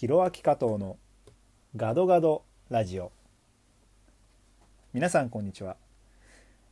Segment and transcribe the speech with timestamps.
[0.00, 0.96] ひろあき加藤の
[1.76, 3.12] ガドガドラジオ。
[4.94, 5.76] 皆さんこんにちは。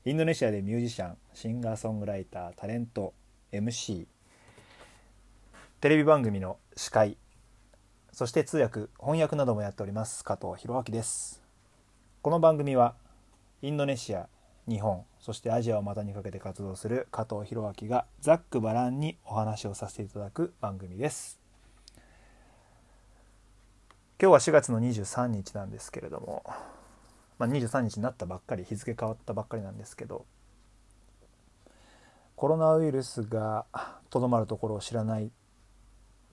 [0.06, 3.12] インドネシアでミュージシャンシンガーソングライタータレント
[3.52, 4.06] MC
[5.82, 7.18] テレビ番組の司会
[8.12, 11.42] そして通訳翻訳などもやっております加藤弘明です。
[12.22, 12.94] この番組は
[13.60, 14.30] インドネシア
[14.66, 21.37] 日本そしてアジアを股にかけて活動する加藤弘明がざっくばらんにお話をさせていただく番組です。
[24.20, 26.42] 今日は4月の23日なんですけれども、
[27.38, 30.26] まあ、23日になったばっかり日付変わったばっかりなんですけど
[32.34, 33.64] コロナウイルスが
[34.10, 35.30] とどまるところを知らない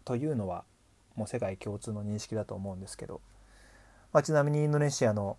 [0.03, 0.63] というのは
[1.15, 3.21] もう世界共通の認識だと思うんですけど、
[4.11, 5.37] まあ、ちなみにインドネシアの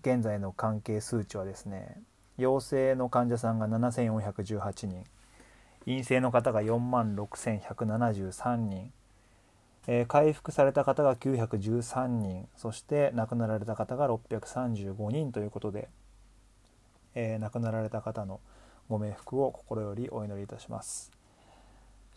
[0.00, 2.00] 現在の関係数値はですね
[2.38, 5.04] 陽性の患者さんが7418人
[5.84, 8.90] 陰性の方が4万6173人、
[9.86, 15.88] えー、回復された方が913人そして亡くなられた方が635人ということで、
[17.14, 18.40] えー、亡くなられた方の
[18.88, 21.10] ご冥福を心よりお祈りいたします。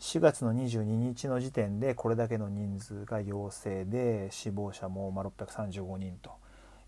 [0.00, 6.30] 4月の22日の時点でこれだけの人数が陽性で死亡者も635人と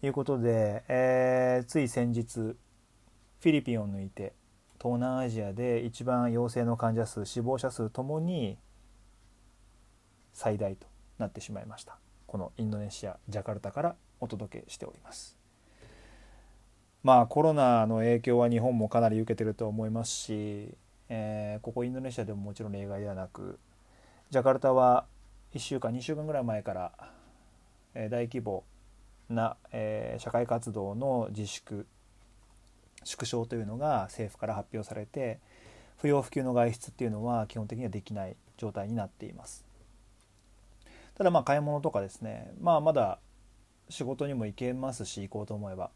[0.03, 4.33] いうことで、えー、つい先日フィリピンを抜いて
[4.81, 8.59] 東南アジアで一番陽性の患者数死亡者数ともに
[10.41, 10.87] 最大と
[11.19, 11.99] なってしまいました。
[12.27, 15.37] このインドネシアジャカルタからお届けしております。
[17.03, 20.75] まあコロナの影響は日本もかなり受けてると思いますし、
[21.11, 23.59] えー、ここインドネシアでももちろん例外ではなく
[24.31, 25.05] ジャカルタは
[25.53, 26.93] 1週間2週間ぐらい前から、
[27.93, 28.65] えー、大規模
[29.29, 31.87] な、えー、社会活動の自粛
[33.05, 35.39] 縮小というのが政府から発表されて
[35.99, 39.69] 不要不急の外出っていうのは基本的にはできない状態になっています。
[41.21, 42.51] ただまあ買い物とかですね。
[42.63, 43.19] まあまだ
[43.91, 45.91] 仕事にも行けますし行こうと思えば。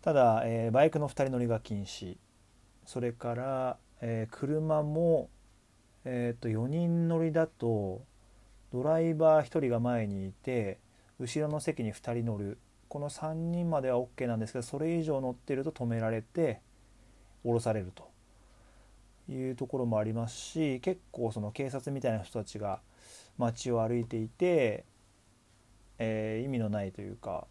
[0.00, 2.16] ただ、えー、バイクの2人乗りが禁止。
[2.86, 5.28] それから、えー、車も、
[6.06, 8.00] えー、と4人乗りだと
[8.72, 10.78] ドライバー1人が前にいて
[11.20, 12.56] 後ろの席に2人乗る。
[12.88, 16.62] この3人までは OK なんですけどそれ以上乗ってると止められて
[17.44, 18.10] 降ろされると
[19.30, 22.80] いうところもありますし結構その警察みたいな人たちが
[23.38, 24.84] 街を歩いていて、
[25.98, 27.46] えー、意味のないというか、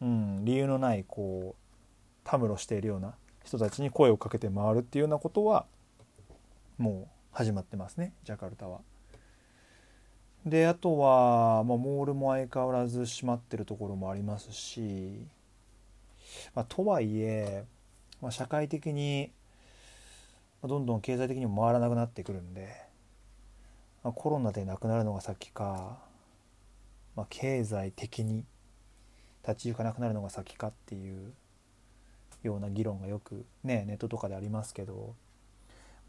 [0.00, 1.60] うん、理由のないこう
[2.24, 3.14] たむろしているような
[3.44, 5.66] 人たちに声をかけて回るっていうようなことは
[6.78, 8.80] もう始まってますねジャカルタは。
[10.46, 15.26] であとは、まあ、モールも相変わらず閉まってるところもありますし、
[16.54, 17.64] まあ、とはいえ、
[18.22, 19.32] まあ、社会的に
[20.62, 22.89] どんどん経済的にも回らなくなってくるんで、
[24.02, 25.98] まあ、コロナでなくなるのが先か、
[27.16, 28.44] まあ、経済的に
[29.46, 31.32] 立ち行かなくなるのが先かっていう
[32.42, 35.14] ような議論がよくねネットとかでありますけど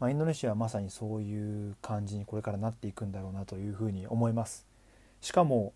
[0.02, 4.66] まあ、インドネシアはまさにそういう感じにこれからなっていくんだろうなというふうに思います。
[5.20, 5.74] しかも、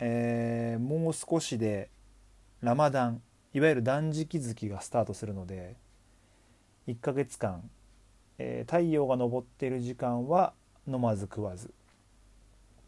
[0.00, 1.88] えー、もう少しで
[2.62, 3.22] ラマダン
[3.54, 5.76] いわゆる断食月がスタートするので
[6.88, 7.62] 1ヶ月間、
[8.38, 10.52] えー、太陽が昇っている時間は
[10.86, 11.72] 飲まず食わず。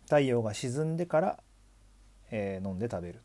[0.05, 1.39] 太陽が沈んでから、
[2.31, 3.21] えー、飲んで食べる。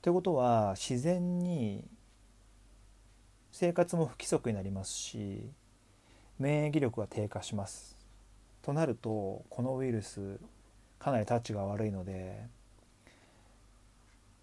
[0.00, 1.84] ということは自然に
[3.50, 5.42] 生活も不規則になりますし
[6.38, 7.98] 免疫力が低下します。
[8.62, 10.38] となるとこのウイルス
[10.98, 12.46] かなりタッチが悪いので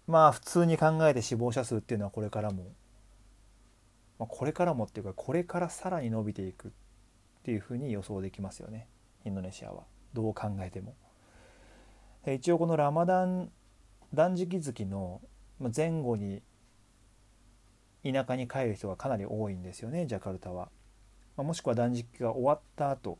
[0.06, 2.64] まあ普通に考えて死亡者数っていうのはこれからも、
[4.18, 6.72] まあ、これからもっていうかこれからさらに伸びていく。
[7.46, 8.88] っていうふうに予想できますよね
[9.24, 10.96] インドネシアはどう考えても。
[12.26, 13.52] 一応このラマダン
[14.12, 15.20] 断食月の
[15.74, 16.42] 前後に
[18.02, 20.70] 田舎に帰る人がかなり多いんですよねジャカルタは。
[21.36, 23.16] もしくは断食が終わった後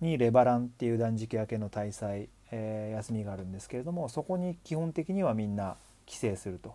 [0.00, 5.76] にレバランっていう断食明けの大祭、えー、休みがあるんですけれどもそこに基本的にはみんな
[6.06, 6.74] 帰省すると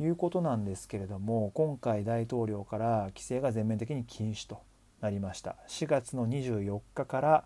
[0.00, 4.62] いうことなんですけれども今回大統領から規制が全面的に禁止と
[5.04, 5.56] なりました。
[5.68, 7.44] 4月の24日から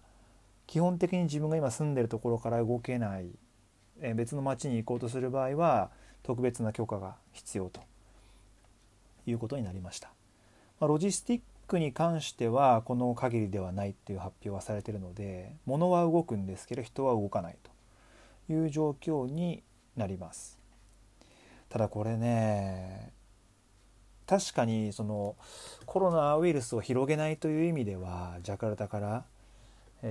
[0.68, 3.30] 基本的に自分が今住んでるところから動けない、
[4.00, 5.90] え、別の町に行こうとする場合は
[6.22, 7.80] 特別な許可が必要と
[9.26, 10.12] いうことになりました。
[10.78, 17.56] まロジスティックに関してはこの限りではないっていう発表はされてるので物は動くんですけど人は動かない
[18.48, 19.64] という状況に
[19.96, 20.60] なります。
[21.68, 23.12] ただこれね
[24.28, 25.36] 確かにその
[25.86, 29.24] コロナウイルスを広げないという意味ではジャカルタから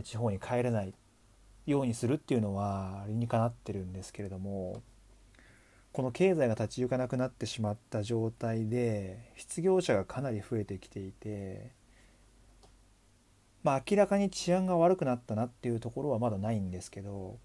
[0.04, 0.94] 地方に帰れない
[1.68, 4.82] ようにするっていうのは理にかなってるんですけれども
[5.92, 11.72] この経済が立ち行かなくなってしまった状態で失業者がかなり増えてきていて
[13.64, 17.38] まあ明らかに治安が悪くなったなっていうところはまだないんですけど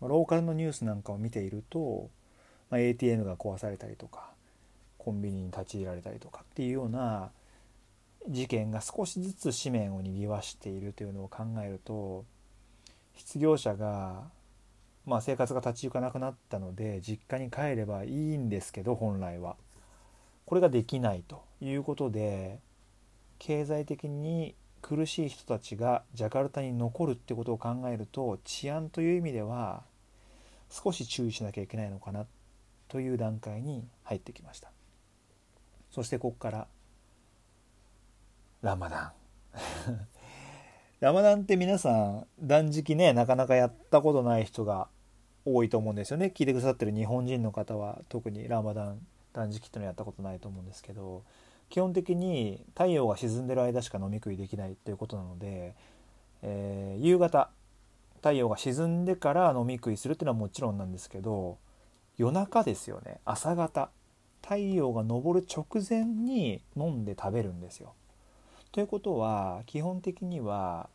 [0.00, 2.08] ローカルのニュースなんかを見ていると、
[2.70, 4.30] ま、ATM が壊されたりとか
[5.02, 7.30] コンビニに立ち入られたりとかっていうような
[8.28, 12.26] 事件が少しずつ紙面を賑わしているというのを考えると
[13.16, 14.24] 失業者が、
[15.06, 19.56] まあ、生活が立ち行かなくなったので実家に帰ればいいんですけど本来は。
[20.44, 22.58] これができないということで
[23.38, 29.84] 経済的に苦しい人たちがジャカルタに残るってことを考えると治安という意味では
[30.68, 32.26] 少し注意しなきゃいけないのかな
[32.88, 34.72] という段階に入ってきました。
[35.90, 36.66] そしてここから。
[38.62, 39.12] ラマダ
[39.56, 40.06] ン。
[41.00, 44.88] ラマダンって皆さん断食ねなかなかやったことない人が
[45.46, 46.30] 多いと思うんですよね。
[46.34, 49.00] 聞いてくださってる日本人の方は特にラマダン
[49.32, 51.22] 断食っていうのやったことないと思うんですけど
[51.70, 55.74] 基本的に太陽が沈んでる間しか飲み食いできないっていうことなので、
[56.42, 57.48] えー、夕方
[58.16, 61.56] 太陽が沈んでから飲み食いするっていうのはもちろんなんですけど
[62.18, 63.20] 夜中ですよね。
[63.24, 63.88] 朝方
[64.42, 67.94] 太陽が昇る直前に飲んで食べるんですよ。
[68.72, 70.88] ということは基本的には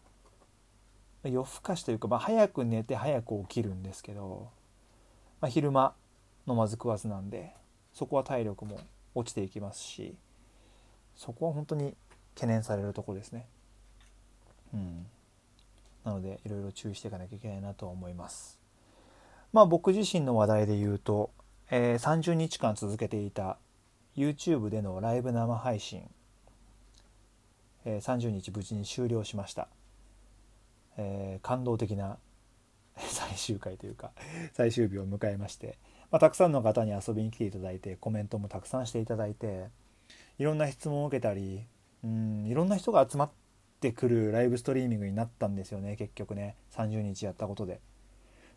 [1.24, 4.50] 夜更かしというか、まあ、早く寝て早く起きるんですけど、
[5.42, 5.94] まあ、昼間
[6.47, 7.53] 飲まず食わずなんで
[7.94, 8.80] そこは体力も
[9.13, 10.15] 落ちていきますし
[11.15, 11.95] そこは本当に
[12.36, 13.48] 懸念されるとこですね。
[14.74, 15.06] うん、
[16.03, 18.59] なのでいろいろ注意していかなきゃいけないなと思います。
[19.53, 21.31] まあ僕自身の話題で言うと、
[21.71, 23.57] えー、30日間続けていた
[24.15, 26.03] YouTube でのライブ生配信
[27.85, 29.67] え30日無事に終了しました、
[30.97, 32.17] えー、感動的な
[32.97, 34.12] 最終回というか
[34.53, 35.77] 最終日を迎えまして、
[36.12, 39.69] まあ、たくさんの方に遊びに来ていただいてコメントもたくさんしていただいて
[40.38, 41.65] いろんな質問を受けたり
[42.03, 43.31] うんいろんな人が集まっ
[43.79, 46.56] てくるライブストリーミングになったんですよね結局ね。
[46.71, 47.79] 30日やったことで。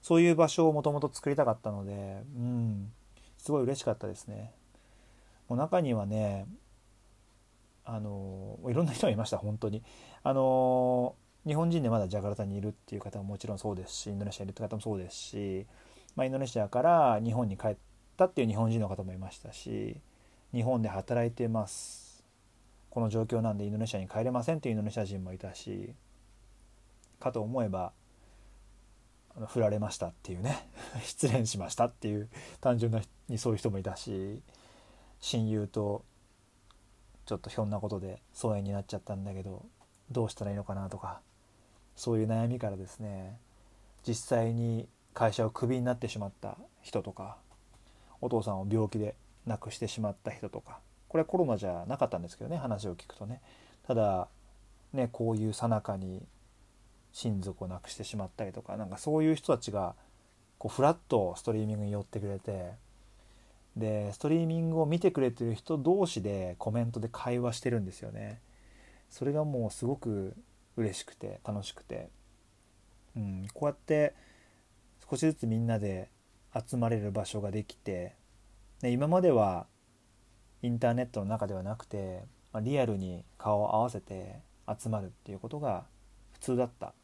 [0.00, 2.92] そういう場所をもともと作りたかったのでうん。
[3.38, 4.52] すごい嬉しかったですね。
[5.48, 6.46] もう中にはね
[7.84, 9.82] あのいろんな人がいました本当に。
[10.22, 11.14] あの
[11.46, 15.66] 日本人でまだジャカルタにいるっていう方ももちろんそうですしインドネシアにいるって方もそうですし、
[16.14, 17.76] まあ、インドネシアから日本に帰っ
[18.18, 19.96] たっていう日本人の方もいましたし
[20.52, 22.24] 日本で働いてます。
[22.90, 25.94] この状況なんでインドネシアに帰れませんっていうインドネシア人もいたし
[27.20, 27.92] かと思えば
[29.38, 30.68] あの振られましたっていうね。
[31.02, 32.28] 失恋しましたっていう
[32.60, 34.42] 単純なにそういう人もいたし
[35.20, 36.04] 親友と
[37.24, 39.64] ちょっとひょんなことで疎遠になっちゃったんだけど
[40.10, 41.20] どうしたらいいのかなとか
[41.94, 43.38] そういう悩みからですね
[44.06, 47.36] 実際に会社をクビになってしまった人とか
[48.20, 49.14] お父さんを病気で
[49.46, 53.40] 亡くしてしまった人とかこれはコロナじゃなかったんですけどね話を聞くとね。
[53.86, 54.28] ただ
[54.92, 56.26] ねこういうさなかに
[57.18, 59.96] 親族を亡くしてしまったりとかなんかそういう人たちが
[60.56, 62.74] こうフラッとストリーミングに寄ってくれて
[63.76, 68.40] でストリーミングを見てくれてる人同士でコメントで会話してるんですよね。
[69.10, 70.36] それがもうすごく
[70.76, 72.08] 嬉しくて楽しくて、
[73.16, 74.14] うん、こうやって
[75.10, 76.10] 少しずつみんなで
[76.54, 78.14] 集まれる場所ができて
[78.80, 79.66] で今までは
[80.62, 85.84] インターネットの中ではなくて、まあ、リアルに顔を合わせて集まるっていうことが
[86.32, 86.94] 普通だった。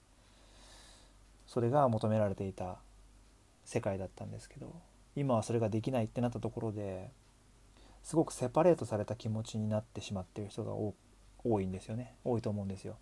[1.46, 2.78] それが求められていた
[3.64, 4.74] 世界だったんですけど
[5.16, 7.10] 今はそれができないってなったところで
[8.02, 10.72] すごくセパレートされた気持ちになってしまってる人が
[11.42, 12.14] 多いんですよね。
[12.22, 12.96] 多いと思うんですよ。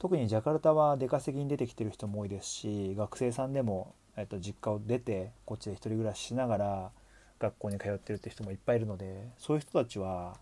[0.00, 6.90] 特にジャカルタは出稼ぎに出てきてる人も多いですし学生さんでも、えっと、実家を出てこっちで一人暮らししながら
[7.38, 10.36] 学校に通ってるって人もいっぱいいるのでそういう人たちは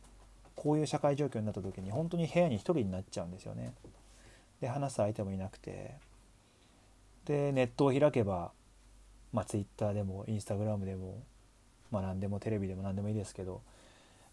[0.57, 3.75] こういう社会状況になった時に本当に部屋に一人になっちゃうんですよね。
[4.62, 5.97] で話す相手もいなくて
[7.31, 8.53] でネットを開けば
[9.33, 11.23] まあ、Twitter でも Instagram でも、
[11.91, 13.63] まあ、何でもテレビでも何でもいいですけど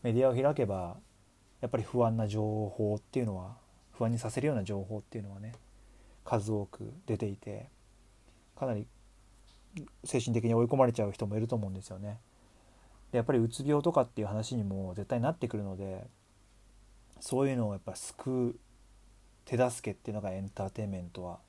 [0.03, 0.97] メディアを開けば
[1.61, 3.57] やっぱり不安な情報っていうのは
[3.93, 5.53] 不安にさせるような情報っていうのはね
[6.23, 7.69] 数多く出ていて
[8.57, 8.87] かなり
[10.03, 12.19] 精神的に追い込まれちゃう人もいると思うんですよね。
[13.11, 16.07] でやっぱりうつ病とかっていう話にも絶対なってくるので
[17.19, 18.55] そういうのをやっぱ救う
[19.45, 21.39] 手助けっていうのがエンターテインメントは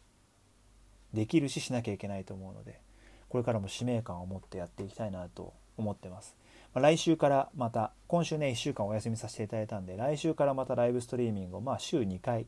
[1.14, 2.80] できるししなきゃいけないと思うので
[3.28, 6.36] これからも使命感を持ってやっていきたいなと思ってます。
[6.74, 12.46] まあ、来週からまた、今週ね、1週間お休みさせていただいたんで、来週からまたライブストリーミングを、まあ、週2回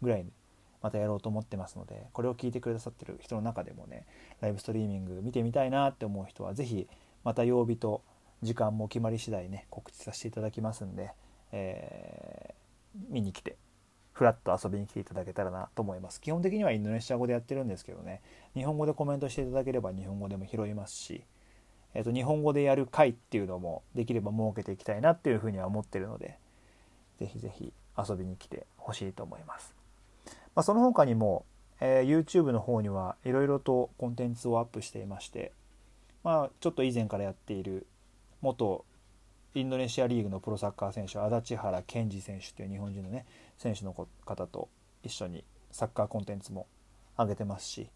[0.00, 0.26] ぐらい
[0.82, 4.04] またやろうと思ってますのでこれを聞いてくださってる人の中でもね
[4.40, 6.88] ライブストリーミング見てみたいなって思う人は是非
[7.24, 8.02] また曜日と
[8.42, 11.12] 時間も決まり次第ね告知させていただきますんで、
[11.52, 13.56] えー、見に来て
[14.12, 16.20] フラッと遊びに来ていただけたらなと思います。
[16.20, 18.20] 基本的にはインドネシア語でやってるんですけどね。
[18.54, 21.24] 日本語でコメントしていただければ日本語でも拾いますし、
[21.94, 26.38] えー、と日本語でやる回っていうのもできれば設けていきたいなっていうふうには思ってるので
[27.18, 29.74] ぜひぜひ遊びに来てほしいと思います、
[30.54, 31.44] まあ、その他にも、
[31.80, 35.52] えー、YouTube の方にはいろいろとコンテンツをアップしていまして
[36.24, 37.86] まあちょっと以前からやっている
[38.40, 38.84] 元
[39.54, 43.26] インドネシアリーグのプロサッカー選手足立原健二選手という日本人のね
[43.58, 44.68] 選手の方と
[45.02, 46.66] 一緒にサッカーコンテンツも
[47.18, 47.88] 上げてますし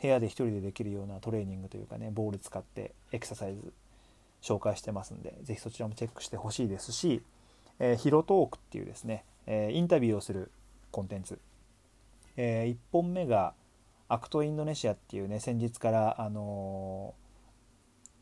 [0.00, 3.72] 部屋で一人でできるようなトレーニングというかねボール使ってエクササイズ
[4.42, 7.22] 紹介してますんで是非そちらもチェックしてほしいですし、
[7.78, 10.50] えー、ヒロトークっていうですね、えー、インタビューをする
[10.90, 11.38] コンテンツ、
[12.36, 13.54] えー、1本目が
[14.08, 17.14] アクトインドネシアっていうね先日から、あの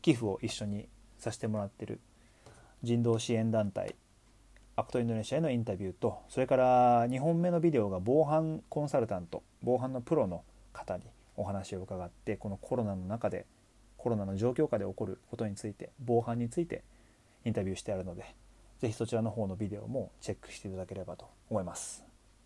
[0.01, 1.99] 寄付を一緒にさせてもらってる
[2.83, 3.95] 人道支援団体
[4.75, 11.03] アクトインドネシアへのインタビューとそれから2本目のビデオが防犯コンサルタント防犯のプロの方に
[11.35, 13.47] お話を伺ってこのコロナの中で
[13.97, 16.83] コロナの状況下で起こることについて防犯について
[17.45, 18.35] インタビューしてあるので
[18.79, 22.03] 是非そちらの方のビデオもチェックしていただければと思います。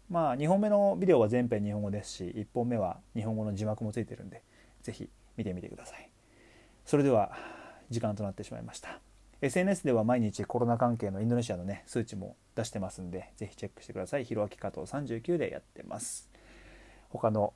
[0.10, 4.42] まあ2本目のビデオは全編日本語ですし1本目は日本語の字幕もついてるんで
[4.82, 6.10] 是非見てみてください。
[6.86, 7.38] それでは
[7.90, 9.11] 時間となってしまいました。
[9.42, 14.26] SNS では毎日コロナ関係のインドネシアのね数値も出してますんでぜひチェックしてください。
[14.26, 16.30] ひろあき加藤39でやってます。
[17.10, 17.54] 他の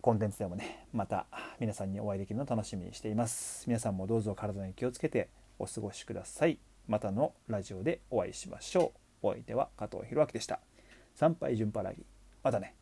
[0.00, 1.26] コンテンツでもねまた
[1.58, 3.64] 皆さんにお会いできるのを楽しみにしています。
[3.66, 6.60] 皆さんもどうぞ体に気をつけてお過ごしください。
[6.86, 9.26] またのラジオでお会いしましょう。
[9.28, 10.60] お相手は加藤弘明でした。
[11.16, 12.06] 参拝順パラギ
[12.44, 12.79] またね。